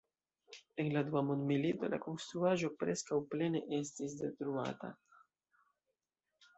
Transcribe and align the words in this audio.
En 0.83 0.87
la 0.95 1.03
Dua 1.09 1.21
Mondmilito 1.27 1.91
la 1.95 2.01
konstruaĵo 2.07 2.73
preskaŭ 2.81 3.21
plene 3.35 3.65
estis 3.83 4.19
detruata. 4.25 4.95